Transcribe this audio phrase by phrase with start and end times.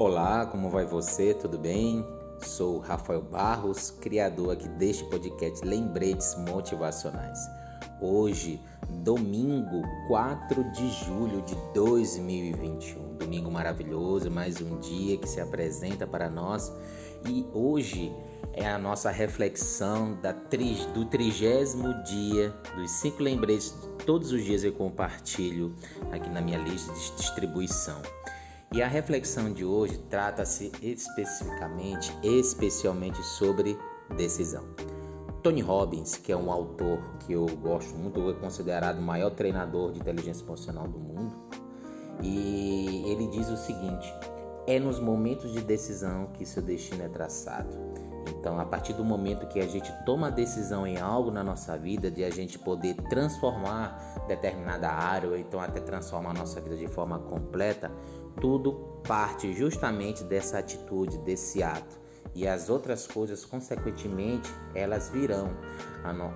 [0.00, 1.34] Olá, como vai você?
[1.34, 2.02] Tudo bem?
[2.40, 7.38] Sou Rafael Barros, criador aqui deste podcast Lembretes Motivacionais.
[8.00, 8.58] Hoje,
[8.88, 13.18] domingo 4 de julho de 2021.
[13.18, 16.72] Domingo maravilhoso, mais um dia que se apresenta para nós.
[17.28, 18.10] E hoje
[18.54, 23.76] é a nossa reflexão da tri, do trigésimo dia dos cinco lembretes.
[24.06, 25.76] Todos os dias eu compartilho
[26.10, 28.00] aqui na minha lista de distribuição.
[28.72, 33.76] E a reflexão de hoje trata-se especificamente, especialmente sobre
[34.16, 34.62] decisão.
[35.42, 39.90] Tony Robbins, que é um autor que eu gosto muito, é considerado o maior treinador
[39.90, 41.34] de inteligência emocional do mundo,
[42.22, 44.08] e ele diz o seguinte:
[44.68, 47.76] é nos momentos de decisão que seu destino é traçado.
[48.28, 51.76] Então, a partir do momento que a gente toma a decisão em algo na nossa
[51.76, 56.76] vida, de a gente poder transformar determinada área, ou então até transformar a nossa vida
[56.76, 57.90] de forma completa,
[58.40, 58.72] tudo
[59.06, 61.98] parte justamente dessa atitude, desse ato.
[62.34, 65.50] E as outras coisas, consequentemente, elas virão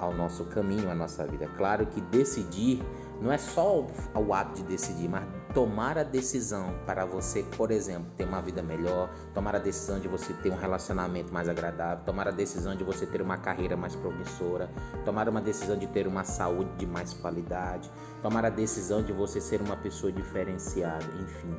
[0.01, 1.49] ao nosso caminho, à nossa vida.
[1.57, 2.83] Claro que decidir
[3.21, 5.25] não é só o ato de decidir, mas
[5.55, 10.09] tomar a decisão para você, por exemplo, ter uma vida melhor, tomar a decisão de
[10.09, 13.95] você ter um relacionamento mais agradável, tomar a decisão de você ter uma carreira mais
[13.95, 14.69] promissora,
[15.05, 17.91] tomar uma decisão de ter uma saúde de mais qualidade,
[18.21, 21.55] tomar a decisão de você ser uma pessoa diferenciada, enfim.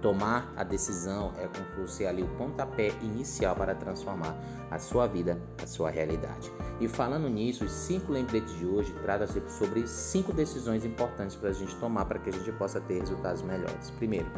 [0.00, 4.36] Tomar a decisão é como ali o pontapé inicial para transformar
[4.70, 6.52] a sua vida, a sua realidade.
[6.80, 11.52] E falando nisso, os cinco lembretes de hoje tratam-se sobre cinco decisões importantes para a
[11.52, 13.90] gente tomar para que a gente possa ter resultados melhores.
[13.90, 14.30] Primeiro,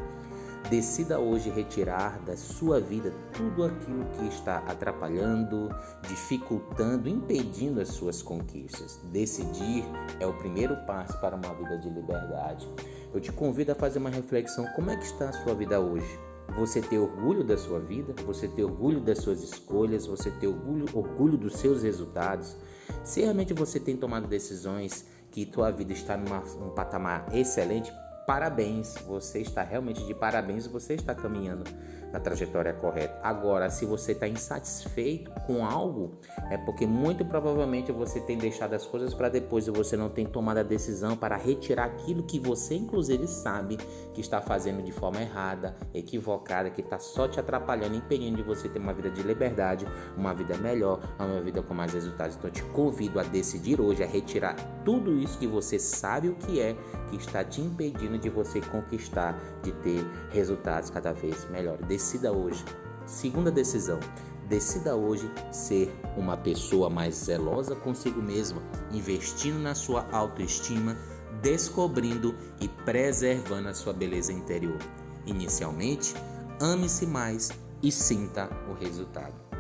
[0.71, 5.69] Decida hoje retirar da sua vida tudo aquilo que está atrapalhando,
[6.07, 9.01] dificultando, impedindo as suas conquistas.
[9.11, 9.85] Decidir
[10.21, 12.69] é o primeiro passo para uma vida de liberdade.
[13.13, 16.17] Eu te convido a fazer uma reflexão: como é que está a sua vida hoje?
[16.57, 20.87] Você ter orgulho da sua vida, você ter orgulho das suas escolhas, você ter orgulho,
[20.95, 22.57] orgulho dos seus resultados.
[23.03, 27.93] Se realmente você tem tomado decisões que tua vida está num patamar excelente,
[28.27, 31.65] parabéns, você está realmente de parabéns, você está caminhando
[32.13, 33.19] na trajetória correta.
[33.23, 36.13] Agora, se você está insatisfeito com algo,
[36.51, 40.27] é porque muito provavelmente você tem deixado as coisas para depois e você não tem
[40.27, 43.77] tomado a decisão para retirar aquilo que você, inclusive, sabe
[44.13, 48.69] que está fazendo de forma errada, equivocada, que está só te atrapalhando, impedindo de você
[48.69, 52.37] ter uma vida de liberdade, uma vida melhor, uma vida com mais resultados.
[52.37, 56.35] Então, eu te convido a decidir hoje a retirar tudo isso que você sabe o
[56.35, 56.77] que é
[57.11, 61.87] que está te impedindo de você conquistar, de ter resultados cada vez melhores.
[62.01, 62.65] Decida hoje.
[63.05, 64.01] Segunda decisão.
[64.49, 70.97] Decida hoje ser uma pessoa mais zelosa consigo mesma, investindo na sua autoestima,
[71.43, 74.79] descobrindo e preservando a sua beleza interior.
[75.27, 76.15] Inicialmente,
[76.59, 77.51] ame-se mais
[77.83, 79.51] e sinta o resultado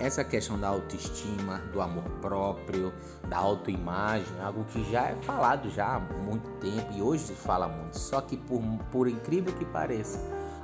[0.00, 2.92] essa questão da autoestima, do amor próprio,
[3.28, 7.68] da autoimagem, algo que já é falado já há muito tempo e hoje se fala
[7.68, 7.98] muito.
[7.98, 10.18] Só que por, por incrível que pareça,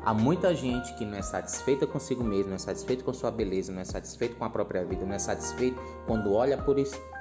[0.04, 3.72] há muita gente que não é satisfeita consigo mesmo, não é satisfeito com sua beleza,
[3.72, 6.76] não é satisfeito com a própria vida, não é satisfeito quando olha por,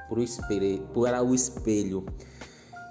[0.08, 2.06] por o espelho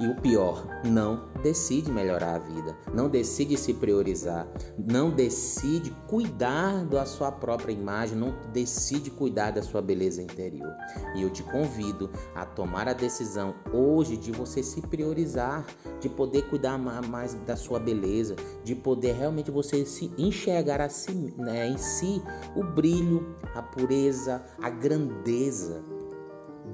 [0.00, 4.46] e o pior, não decide melhorar a vida, não decide se priorizar,
[4.78, 10.72] não decide cuidar da sua própria imagem, não decide cuidar da sua beleza interior.
[11.16, 15.66] E eu te convido a tomar a decisão hoje de você se priorizar,
[16.00, 21.66] de poder cuidar mais da sua beleza, de poder realmente você se enxergar assim, né,
[21.68, 22.22] em si
[22.54, 25.82] o brilho, a pureza, a grandeza.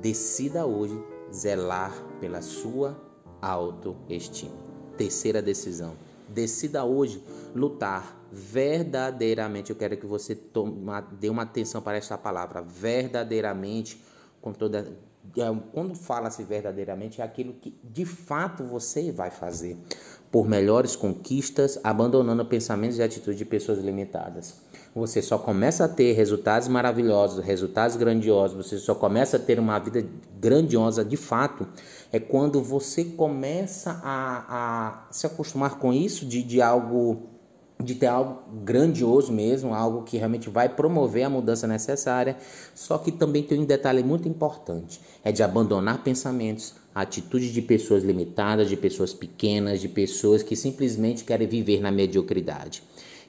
[0.00, 1.02] Decida hoje
[1.32, 3.13] zelar pela sua
[3.46, 4.52] autoestima.
[4.96, 5.94] Terceira decisão.
[6.28, 7.22] Decida hoje
[7.54, 9.70] lutar verdadeiramente.
[9.70, 10.74] Eu quero que você tome,
[11.20, 14.02] dê uma atenção para esta palavra, verdadeiramente,
[14.40, 14.86] com toda
[15.36, 19.76] é, quando fala-se verdadeiramente, é aquilo que de fato você vai fazer
[20.30, 24.56] por melhores conquistas, abandonando pensamentos e atitudes de pessoas limitadas.
[24.94, 29.78] Você só começa a ter resultados maravilhosos, resultados grandiosos, você só começa a ter uma
[29.78, 30.06] vida
[30.38, 31.66] grandiosa de fato,
[32.14, 37.22] é quando você começa a, a se acostumar com isso, de, de algo
[37.82, 42.36] de ter algo grandioso mesmo, algo que realmente vai promover a mudança necessária.
[42.72, 48.04] Só que também tem um detalhe muito importante: é de abandonar pensamentos, atitudes de pessoas
[48.04, 52.84] limitadas, de pessoas pequenas, de pessoas que simplesmente querem viver na mediocridade.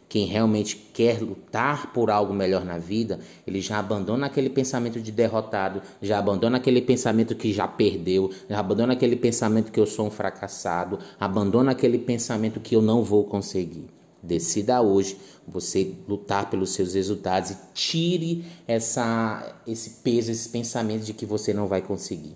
[0.08, 5.12] Quem realmente quer lutar por algo melhor na vida, ele já abandona aquele pensamento de
[5.12, 10.08] derrotado, já abandona aquele pensamento que já perdeu, já abandona aquele pensamento que eu sou
[10.08, 13.88] um fracassado, abandona aquele pensamento que eu não vou conseguir.
[14.22, 15.18] Decida hoje
[15.48, 21.54] você lutar pelos seus resultados e tire essa, esse peso, esse pensamento de que você
[21.54, 22.36] não vai conseguir.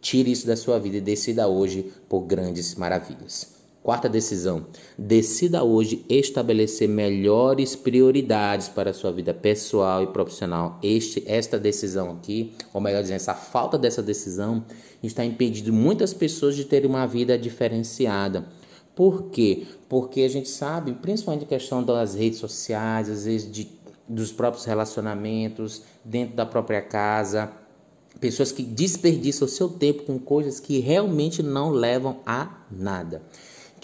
[0.00, 3.53] Tire isso da sua vida e decida hoje por grandes maravilhas.
[3.84, 4.64] Quarta decisão:
[4.96, 10.78] decida hoje estabelecer melhores prioridades para a sua vida pessoal e profissional.
[10.82, 14.64] Este, esta decisão aqui, ou melhor dizendo, essa falta dessa decisão,
[15.02, 18.46] está impedindo muitas pessoas de terem uma vida diferenciada.
[18.96, 19.66] Por quê?
[19.86, 23.68] Porque a gente sabe, principalmente a questão das redes sociais, às vezes de,
[24.08, 27.52] dos próprios relacionamentos, dentro da própria casa,
[28.18, 33.20] pessoas que desperdiçam o seu tempo com coisas que realmente não levam a nada.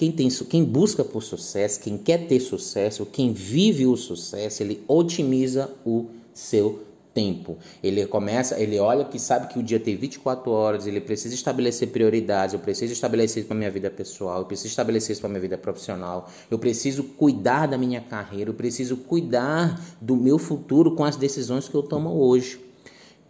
[0.00, 4.82] Quem, tem, quem busca por sucesso, quem quer ter sucesso, quem vive o sucesso, ele
[4.88, 7.58] otimiza o seu tempo.
[7.82, 11.88] Ele começa, ele olha que sabe que o dia tem 24 horas, ele precisa estabelecer
[11.88, 15.40] prioridades, eu preciso estabelecer isso para minha vida pessoal, eu preciso estabelecer isso para minha
[15.42, 21.04] vida profissional, eu preciso cuidar da minha carreira, eu preciso cuidar do meu futuro com
[21.04, 22.58] as decisões que eu tomo hoje.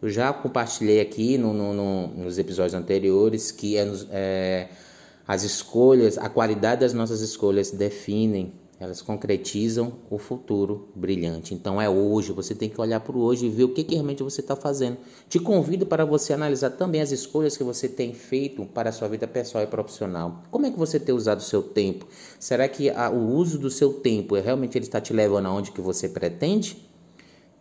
[0.01, 4.69] Eu já compartilhei aqui no, no, no, nos episódios anteriores que é, é
[5.31, 11.55] as escolhas, a qualidade das nossas escolhas definem, elas concretizam o futuro brilhante.
[11.55, 13.95] Então é hoje, você tem que olhar para o hoje e ver o que, que
[13.95, 14.97] realmente você está fazendo.
[15.29, 19.07] Te convido para você analisar também as escolhas que você tem feito para a sua
[19.07, 20.43] vida pessoal e profissional.
[20.51, 22.09] Como é que você tem usado o seu tempo?
[22.37, 25.71] Será que a, o uso do seu tempo é realmente ele está te levando aonde
[25.71, 26.77] que você pretende?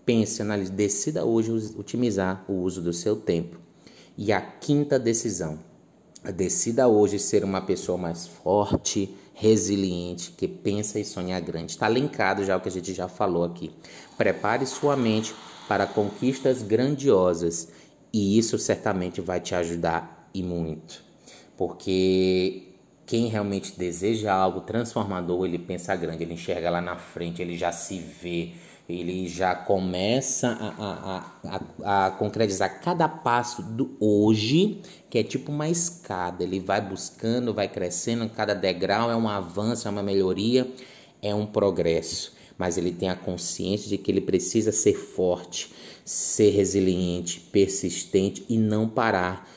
[0.03, 3.59] Pense, analise, decida hoje otimizar o uso do seu tempo.
[4.17, 5.68] E a quinta decisão,
[6.23, 11.71] Decida hoje ser uma pessoa mais forte, resiliente, que pensa e sonha grande.
[11.71, 13.71] Está linkado já o que a gente já falou aqui.
[14.17, 15.33] Prepare sua mente
[15.67, 17.69] para conquistas grandiosas
[18.11, 21.01] e isso certamente vai te ajudar e muito.
[21.55, 22.63] Porque
[23.05, 27.71] quem realmente deseja algo transformador, ele pensa grande, ele enxerga lá na frente, ele já
[27.71, 28.51] se vê
[28.89, 34.81] ele já começa a, a, a, a, concretizar cada passo do hoje,
[35.11, 36.43] que é tipo uma escada.
[36.43, 40.67] Ele vai buscando, vai crescendo, cada degrau é um avanço, é uma melhoria,
[41.21, 42.33] é um progresso.
[42.57, 45.71] Mas ele tem a consciência de que ele precisa ser forte,
[46.03, 49.47] ser resiliente, persistente e não parar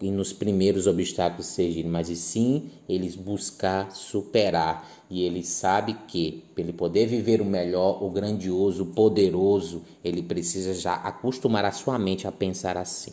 [0.00, 4.88] e nos primeiros obstáculos surgirem, mas e sim eles buscar superar.
[5.10, 10.22] E ele sabe que, para ele poder viver o melhor, o grandioso, o poderoso, ele
[10.22, 13.12] precisa já acostumar a sua mente a pensar assim.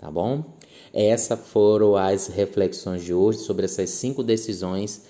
[0.00, 0.44] Tá bom?
[0.94, 5.02] Essas foram as reflexões de hoje sobre essas cinco decisões.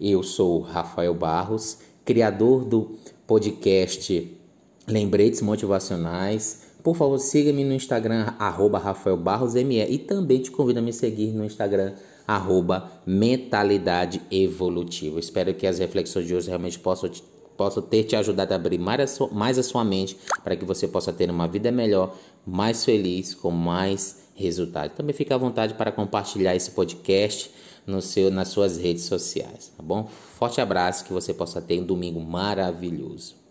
[0.00, 4.36] Eu sou Rafael Barros, criador do podcast
[4.86, 8.82] Lembretes Motivacionais por favor, siga-me no Instagram, arroba
[9.88, 11.94] e também te convido a me seguir no Instagram,
[12.26, 15.20] arroba Mentalidade Evolutiva.
[15.20, 17.10] Espero que as reflexões de hoje realmente possam,
[17.56, 20.64] possam ter te ajudado a abrir mais a, sua, mais a sua mente para que
[20.64, 24.96] você possa ter uma vida melhor, mais feliz, com mais resultados.
[24.96, 27.50] Também fique à vontade para compartilhar esse podcast
[27.86, 30.08] no seu, nas suas redes sociais, tá bom?
[30.38, 33.41] Forte abraço, que você possa ter um domingo maravilhoso.